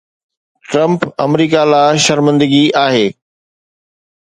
Trump 0.69 1.01
آمريڪا 1.25 1.61
لاءِ 1.71 1.93
شرمندگي 2.07 2.63
آهي 2.83 3.07